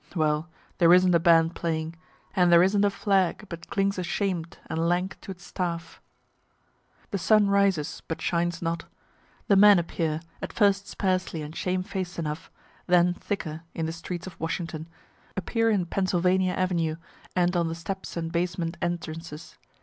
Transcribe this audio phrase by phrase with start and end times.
[0.15, 0.49] Well,
[0.79, 1.95] there isn't a band playing
[2.35, 6.01] and there isn't a flag but clings ashamed and lank to its staff.
[7.11, 8.85] The sun rises, but shines not.
[9.47, 12.49] The men appear, at first sparsely and shame faced enough,
[12.87, 14.87] then thicker, in the streets of Washington
[15.37, 16.95] appear in Pennsylvania avenue,
[17.35, 19.59] and on the steps and basement entrances.